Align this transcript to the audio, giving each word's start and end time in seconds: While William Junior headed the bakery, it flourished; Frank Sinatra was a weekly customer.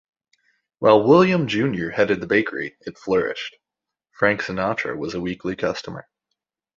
While 0.79 1.03
William 1.03 1.45
Junior 1.47 1.91
headed 1.91 2.21
the 2.21 2.25
bakery, 2.25 2.75
it 2.87 2.97
flourished; 2.97 3.55
Frank 4.09 4.41
Sinatra 4.41 4.97
was 4.97 5.13
a 5.13 5.21
weekly 5.21 5.55
customer. 5.55 6.07